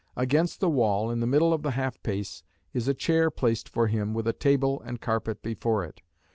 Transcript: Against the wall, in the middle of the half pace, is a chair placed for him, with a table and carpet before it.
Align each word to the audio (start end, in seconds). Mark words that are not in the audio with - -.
Against 0.15 0.61
the 0.61 0.67
wall, 0.71 1.11
in 1.11 1.19
the 1.19 1.27
middle 1.27 1.53
of 1.53 1.61
the 1.61 1.69
half 1.77 2.01
pace, 2.01 2.41
is 2.73 2.87
a 2.87 2.95
chair 2.95 3.29
placed 3.29 3.69
for 3.69 3.85
him, 3.85 4.15
with 4.15 4.27
a 4.27 4.33
table 4.33 4.81
and 4.83 4.99
carpet 4.99 5.43
before 5.43 5.83
it. 5.85 6.01